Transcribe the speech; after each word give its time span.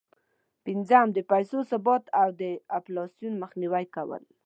پنځم: 0.65 1.07
د 1.13 1.17
پیسو 1.31 1.57
ثبات 1.71 2.03
او 2.21 2.27
د 2.41 2.43
انفلاسون 2.77 3.33
مخنیوی 3.43 3.85
کول. 3.95 4.23